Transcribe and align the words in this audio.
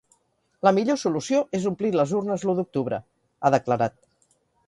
La 0.67 0.71
millor 0.77 0.97
solució 1.01 1.41
és 1.59 1.67
omplir 1.73 1.91
les 1.99 2.15
urnes 2.21 2.47
l’u 2.49 2.57
d’octubre, 2.61 3.01
ha 3.47 3.55
declarat. 3.59 4.01